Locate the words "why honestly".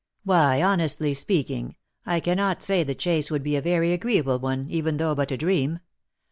0.23-1.13